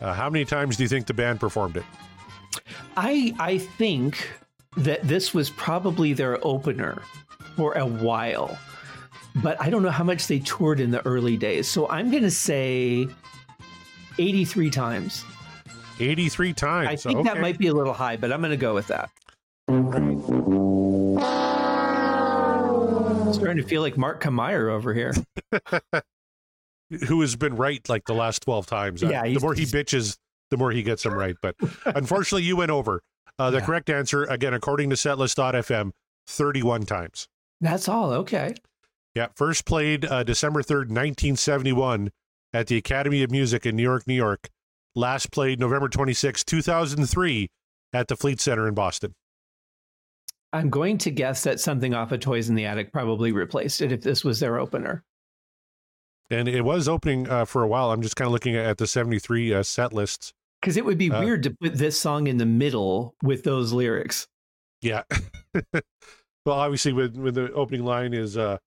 [0.00, 1.84] Uh, how many times do you think the band performed it?
[2.96, 4.30] I I think
[4.76, 7.02] that this was probably their opener
[7.56, 8.58] for a while
[9.36, 11.68] but I don't know how much they toured in the early days.
[11.68, 13.08] So I'm going to say
[14.18, 15.24] 83 times.
[16.00, 16.88] 83 times.
[16.88, 17.28] I think okay.
[17.28, 19.10] that might be a little high, but I'm going to go with that.
[23.34, 25.14] starting to feel like Mark Kameyer over here.
[27.08, 29.02] Who has been right like the last 12 times.
[29.02, 29.22] Yeah.
[29.22, 30.18] The more he bitches,
[30.52, 31.34] the more he gets them right.
[31.42, 33.02] But unfortunately, you went over.
[33.38, 33.64] Uh, the yeah.
[33.64, 35.90] correct answer, again, according to setlist.fm,
[36.28, 37.26] 31 times.
[37.60, 38.12] That's all.
[38.12, 38.54] Okay.
[39.14, 42.10] Yeah, first played uh, December 3rd, 1971
[42.52, 44.48] at the Academy of Music in New York, New York.
[44.94, 47.48] Last played November 26, 2003
[47.94, 49.14] at the Fleet Center in Boston.
[50.52, 53.90] I'm going to guess that something off of Toys in the Attic probably replaced it
[53.90, 55.02] if this was their opener.
[56.30, 57.90] And it was opening uh, for a while.
[57.90, 60.32] I'm just kind of looking at the 73 uh, set lists.
[60.62, 63.72] Because it would be uh, weird to put this song in the middle with those
[63.72, 64.28] lyrics.
[64.80, 65.02] Yeah.
[65.74, 65.84] well,
[66.46, 68.58] obviously, with, with the opening line is uh,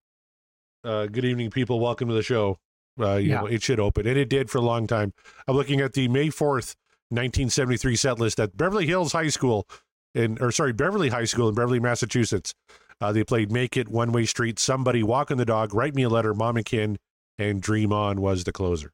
[0.84, 1.80] uh, good evening, people.
[1.80, 2.58] Welcome to the show.
[3.00, 3.40] Uh, you yeah.
[3.40, 5.12] know, it should open, and it did for a long time.
[5.48, 6.76] I'm looking at the May 4th,
[7.10, 9.66] 1973 set list at Beverly Hills High School,
[10.14, 12.54] in or sorry, Beverly High School in Beverly, Massachusetts.
[13.00, 16.08] Uh, they played "Make It," "One Way Street," "Somebody," "Walking the Dog," "Write Me a
[16.08, 16.98] Letter," "Mama Kin,"
[17.38, 18.92] and "Dream On" was the closer.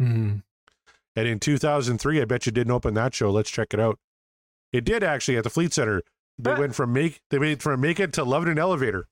[0.00, 0.42] Mm.
[1.14, 3.30] And in 2003, I bet you didn't open that show.
[3.30, 3.98] Let's check it out.
[4.72, 6.02] It did actually at the Fleet Center.
[6.38, 9.06] They went from make they went from make it to love in an elevator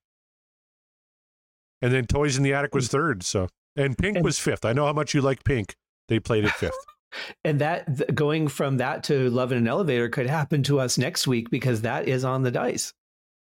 [1.82, 3.22] and then Toys in the Attic was third.
[3.22, 4.64] So and Pink and, was fifth.
[4.64, 5.74] I know how much you like Pink.
[6.08, 6.78] They played it fifth.
[7.44, 11.26] and that going from that to Love in an Elevator could happen to us next
[11.26, 12.92] week because that is on the dice.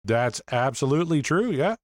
[0.05, 1.51] That's absolutely true.
[1.51, 1.77] Yeah.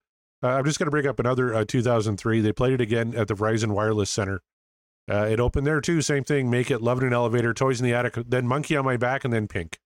[0.43, 2.41] Uh, I'm just going to bring up another uh, 2003.
[2.41, 4.41] They played it again at the Verizon Wireless Center.
[5.09, 6.03] Uh, it opened there too.
[6.03, 6.51] Same thing.
[6.51, 9.25] Make it Love in an Elevator, Toys in the Attic, then Monkey on My Back,
[9.25, 9.79] and then Pink.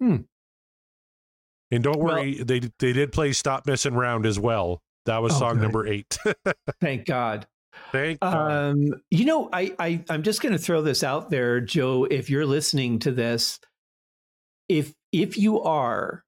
[0.00, 0.18] Hmm.
[1.70, 4.82] And don't worry, well, they they did play Stop Messing Round as well.
[5.06, 5.62] That was oh, song good.
[5.62, 6.18] number eight.
[6.80, 7.46] Thank God.
[7.90, 8.52] Thank God.
[8.52, 12.04] Um, you know, I, I I'm just going to throw this out there, Joe.
[12.04, 13.58] If you're listening to this,
[14.68, 16.24] if if you are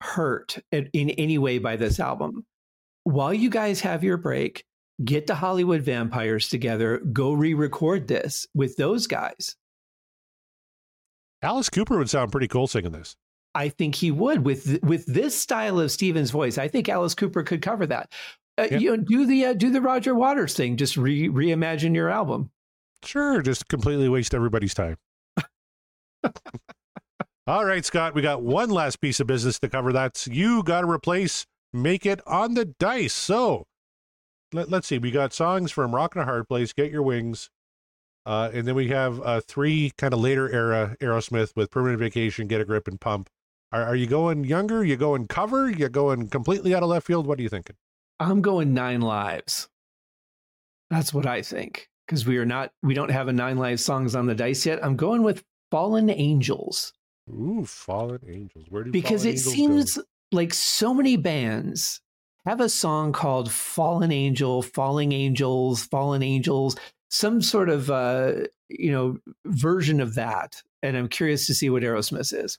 [0.00, 2.46] hurt in, in any way by this album,
[3.04, 4.64] while you guys have your break,
[5.04, 9.56] get the Hollywood Vampires together, go re-record this with those guys.
[11.42, 13.16] Alice Cooper would sound pretty cool singing this.
[13.54, 16.58] I think he would with with this style of Steven's voice.
[16.58, 18.12] I think Alice Cooper could cover that.
[18.58, 20.76] Uh, You know, do the uh, do the Roger Waters thing.
[20.76, 22.50] Just re reimagine your album.
[23.04, 24.96] Sure, just completely waste everybody's time.
[27.46, 29.92] All right, Scott, we got one last piece of business to cover.
[29.92, 33.14] That's you got to replace Make It on the Dice.
[33.14, 33.66] So
[34.52, 34.98] let, us see.
[34.98, 37.50] We got songs from Rock and a Hard Place, Get Your Wings,
[38.26, 42.46] uh, and then we have uh, three kind of later era Aerosmith with Permanent Vacation,
[42.46, 43.30] Get a Grip, and Pump.
[43.72, 44.84] Are, are you going younger?
[44.84, 45.70] You going cover?
[45.70, 47.26] You going completely out of left field?
[47.26, 47.76] What are you thinking?
[48.20, 49.68] I'm going nine lives.
[50.90, 54.14] That's what I think because we are not we don't have a nine lives songs
[54.14, 54.84] on the dice yet.
[54.84, 56.92] I'm going with Fallen Angels.
[57.30, 58.64] Ooh, Fallen Angels.
[58.70, 60.02] Where do because it Angels seems go?
[60.32, 62.00] like so many bands
[62.48, 66.76] have a song called Fallen Angel, Falling Angels, Fallen Angels,
[67.10, 68.32] some sort of uh,
[68.68, 70.62] you know version of that.
[70.82, 72.58] And I'm curious to see what Aerosmith is.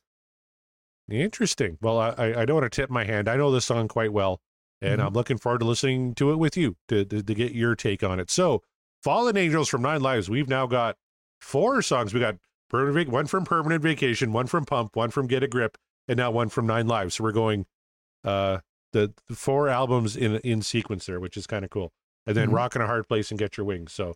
[1.10, 1.78] Interesting.
[1.82, 3.28] Well, I, I don't want to tip my hand.
[3.28, 4.42] I know this song quite well,
[4.80, 5.08] and mm-hmm.
[5.08, 8.04] I'm looking forward to listening to it with you to, to, to get your take
[8.04, 8.30] on it.
[8.30, 8.62] So,
[9.02, 10.30] Fallen Angels from Nine Lives.
[10.30, 10.98] We've now got
[11.42, 12.14] four songs.
[12.14, 12.36] We got
[12.70, 16.30] permanent, one from Permanent Vacation, one from Pump, one from Get a Grip, and now
[16.30, 17.16] one from Nine Lives.
[17.16, 17.66] So we're going
[18.24, 18.60] uh,
[18.94, 21.92] the, the four albums in in sequence there, which is kind of cool.
[22.26, 22.56] And then mm-hmm.
[22.56, 23.94] Rock in a Hard Place and Get Your Wings.
[23.94, 24.16] So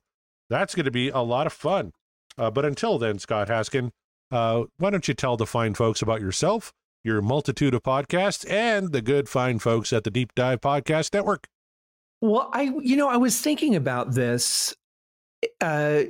[0.50, 1.92] that's going to be a lot of fun.
[2.38, 3.92] Uh, but until then, Scott Haskin,
[4.32, 8.92] uh, why don't you tell the fine folks about yourself, your multitude of podcasts, and
[8.92, 11.48] the good fine folks at the Deep Dive Podcast Network?
[12.22, 14.76] Well, I, you know, I was thinking about this.
[15.60, 16.04] Uh,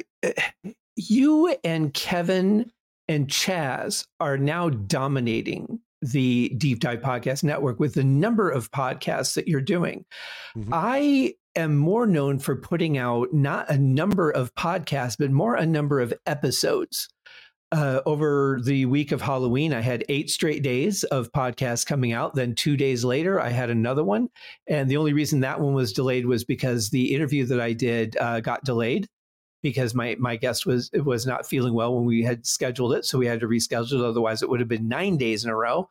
[0.96, 2.72] you and Kevin
[3.08, 5.80] and Chaz are now dominating
[6.12, 10.06] the Deep Dive Podcast Network with the number of podcasts that you're doing.
[10.58, 10.74] Mm-hmm.
[10.74, 15.66] I am more known for putting out not a number of podcasts, but more a
[15.66, 17.10] number of episodes.
[17.72, 22.36] Uh, over the week of Halloween, I had eight straight days of podcasts coming out.
[22.36, 24.30] Then two days later, I had another one.
[24.68, 28.16] And the only reason that one was delayed was because the interview that I did
[28.18, 29.08] uh, got delayed
[29.64, 33.18] because my my guest was was not feeling well when we had scheduled it, so
[33.18, 34.06] we had to reschedule it.
[34.06, 35.90] Otherwise, it would have been nine days in a row.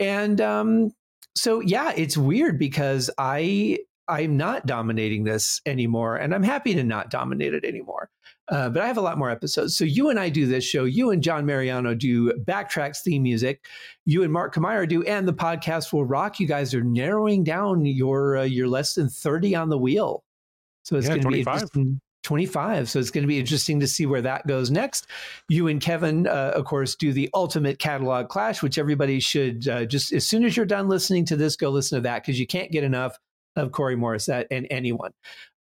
[0.00, 0.90] And um,
[1.36, 6.82] so, yeah, it's weird because I I'm not dominating this anymore, and I'm happy to
[6.82, 8.10] not dominate it anymore.
[8.48, 9.76] Uh, but I have a lot more episodes.
[9.76, 10.84] So you and I do this show.
[10.84, 13.66] You and John Mariano do Backtracks theme music.
[14.04, 16.40] You and Mark Kamira do, and the podcast will rock.
[16.40, 20.24] You guys are narrowing down your uh, your less than thirty on the wheel.
[20.84, 21.98] So it's yeah, going to be.
[22.22, 22.88] 25.
[22.88, 25.06] So it's going to be interesting to see where that goes next.
[25.48, 29.84] You and Kevin, uh, of course, do the ultimate catalog clash, which everybody should uh,
[29.84, 32.46] just, as soon as you're done listening to this, go listen to that because you
[32.46, 33.18] can't get enough
[33.56, 35.12] of Corey Morissette and anyone.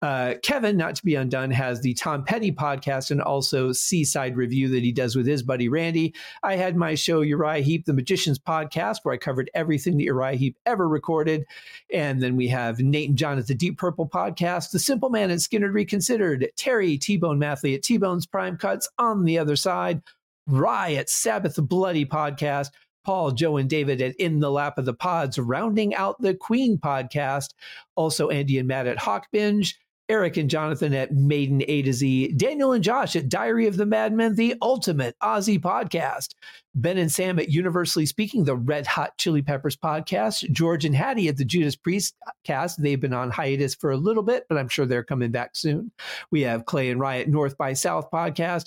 [0.03, 4.68] Uh, Kevin, not to be undone, has the Tom Petty podcast and also Seaside Review
[4.68, 6.14] that he does with his buddy Randy.
[6.42, 10.37] I had my show Uriah Heep, the Magician's podcast, where I covered everything that Uriah
[10.37, 11.44] Heep ever recorded.
[11.92, 15.31] And then we have Nate and John at the Deep Purple podcast, The Simple Man
[15.31, 19.57] and Skynyrd Reconsidered, Terry T Bone Mathley at T Bone's Prime Cuts on the other
[19.57, 20.00] side,
[20.46, 22.70] Riot Sabbath Bloody podcast.
[23.05, 26.79] Paul, Joe, and David at In the Lap of the Pods, rounding out the Queen
[26.79, 27.55] podcast.
[27.97, 29.79] Also, Andy and Matt at Hawk Binge.
[30.11, 33.87] Eric and Jonathan at Maiden A to Z, Daniel and Josh at Diary of the
[33.87, 36.35] Madmen, the ultimate Ozzy podcast,
[36.75, 41.29] Ben and Sam at Universally Speaking, the Red Hot Chili Peppers podcast, George and Hattie
[41.29, 42.83] at the Judas Priest cast.
[42.83, 45.93] They've been on hiatus for a little bit, but I'm sure they're coming back soon.
[46.33, 48.65] We have Clay and Riot North by South podcast,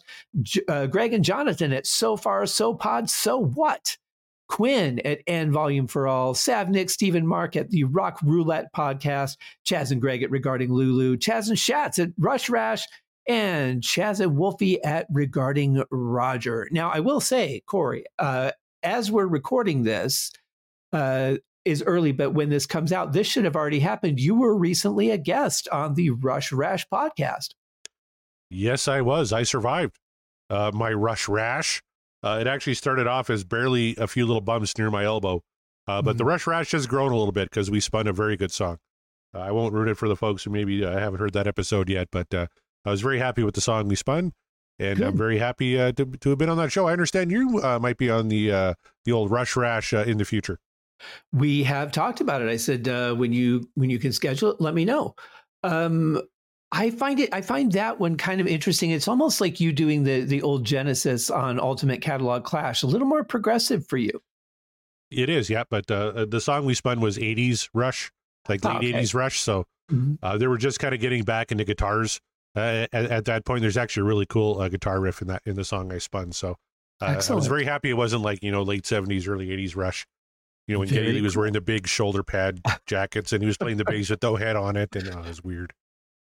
[0.69, 3.98] uh, Greg and Jonathan at So Far So Pod So What.
[4.49, 9.91] Quinn at N Volume for All, Savnik, Stephen Mark at the Rock Roulette podcast, Chaz
[9.91, 12.86] and Greg at Regarding Lulu, Chaz and Shatz at Rush Rash,
[13.27, 16.67] and Chaz and Wolfie at Regarding Roger.
[16.71, 18.51] Now, I will say, Corey, uh,
[18.84, 20.32] as we're recording this,
[20.91, 24.19] uh, is early, but when this comes out, this should have already happened.
[24.19, 27.51] You were recently a guest on the Rush Rash podcast.
[28.49, 29.32] Yes, I was.
[29.32, 29.97] I survived
[30.49, 31.82] uh, my Rush Rash.
[32.23, 35.43] Uh, it actually started off as barely a few little bumps near my elbow,
[35.88, 36.17] uh, but mm-hmm.
[36.19, 38.77] the Rush Rash has grown a little bit because we spun a very good song.
[39.36, 41.89] Uh, I won't ruin it for the folks who maybe uh, haven't heard that episode
[41.89, 42.47] yet, but uh,
[42.86, 44.31] I was very happy with the song we spun,
[44.79, 45.07] and good.
[45.07, 46.88] I'm very happy uh, to, to have been on that show.
[46.88, 50.59] I understand you might be on the the old Rush Rash in the future.
[51.33, 52.47] We have talked about it.
[52.47, 55.15] I said when you when you can schedule it, let me know.
[55.63, 56.21] Um,
[56.73, 57.29] I find it.
[57.31, 58.89] I find that one kind of interesting.
[58.89, 63.07] It's almost like you doing the the old Genesis on Ultimate Catalog Clash, a little
[63.07, 64.23] more progressive for you.
[65.12, 65.65] It is, yeah.
[65.69, 68.12] But uh, uh the song we spun was '80s Rush,
[68.49, 68.93] like late oh, okay.
[68.93, 69.39] '80s Rush.
[69.39, 70.15] So mm-hmm.
[70.23, 72.19] uh, they were just kind of getting back into guitars
[72.55, 73.62] uh, at, at, that point.
[73.62, 76.31] There's actually a really cool uh, guitar riff in that in the song I spun.
[76.31, 76.55] So
[77.01, 80.07] uh, I was very happy it wasn't like you know late '70s, early '80s Rush.
[80.67, 83.78] You know when Geddy was wearing the big shoulder pad jackets and he was playing
[83.78, 85.71] the bass with no head on it, and it was weird.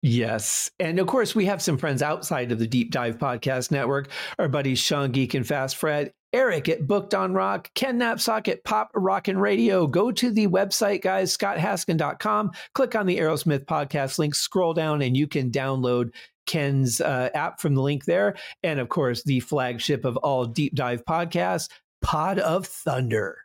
[0.08, 0.70] Yes.
[0.80, 4.10] And of course, we have some friends outside of the Deep Dive Podcast Network.
[4.38, 8.64] Our buddies Sean Geek and Fast Fred, Eric at Booked on Rock, Ken Napzok at
[8.64, 9.88] Pop Rockin' Radio.
[9.88, 12.52] Go to the website, guys, scotthaskin.com.
[12.76, 16.12] Click on the Aerosmith podcast link, scroll down, and you can download
[16.46, 18.36] Ken's uh, app from the link there.
[18.62, 21.68] And of course, the flagship of all Deep Dive podcasts,
[22.04, 23.38] Pod of Thunder.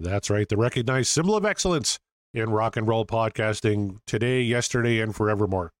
[0.00, 0.48] That's right.
[0.48, 2.00] The recognized symbol of excellence
[2.36, 5.72] in rock and roll podcasting today, yesterday, and forevermore.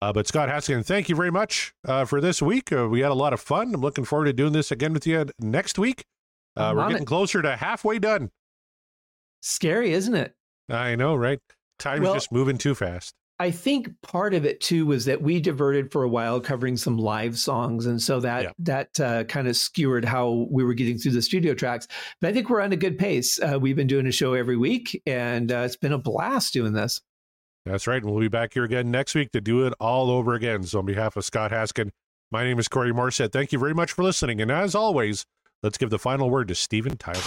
[0.00, 2.72] Uh, but Scott Haskin, thank you very much uh, for this week.
[2.72, 3.74] Uh, we had a lot of fun.
[3.74, 6.04] I'm looking forward to doing this again with you next week.
[6.56, 7.06] Uh, we're getting it.
[7.06, 8.30] closer to halfway done.
[9.42, 10.34] Scary, isn't it?
[10.68, 11.40] I know, right?
[11.78, 13.14] Time's well, just moving too fast.
[13.40, 16.98] I think part of it too was that we diverted for a while covering some
[16.98, 18.50] live songs, and so that yeah.
[18.58, 21.88] that uh, kind of skewered how we were getting through the studio tracks.
[22.20, 23.40] But I think we're on a good pace.
[23.40, 26.74] Uh, we've been doing a show every week, and uh, it's been a blast doing
[26.74, 27.00] this.
[27.64, 28.02] That's right.
[28.02, 30.62] And we'll be back here again next week to do it all over again.
[30.64, 31.90] So, on behalf of Scott Haskin
[32.30, 33.32] My name is Corey Morissette.
[33.32, 34.42] Thank you very much for listening.
[34.42, 35.24] And as always,
[35.62, 37.22] let's give the final word to Steven Tyler.